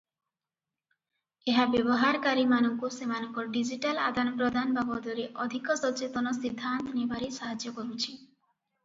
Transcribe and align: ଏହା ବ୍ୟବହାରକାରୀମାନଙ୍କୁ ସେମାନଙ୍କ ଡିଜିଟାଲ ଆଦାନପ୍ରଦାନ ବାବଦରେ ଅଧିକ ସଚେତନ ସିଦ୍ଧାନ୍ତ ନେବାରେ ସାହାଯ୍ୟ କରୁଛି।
ଏହା 1.51 1.65
ବ୍ୟବହାରକାରୀମାନଙ୍କୁ 1.73 2.89
ସେମାନଙ୍କ 2.95 3.45
ଡିଜିଟାଲ 3.57 4.01
ଆଦାନପ୍ରଦାନ 4.13 4.75
ବାବଦରେ 4.79 5.27
ଅଧିକ 5.45 5.77
ସଚେତନ 5.83 6.33
ସିଦ୍ଧାନ୍ତ 6.39 6.97
ନେବାରେ 6.97 7.31
ସାହାଯ୍ୟ 7.39 7.77
କରୁଛି। 7.79 8.13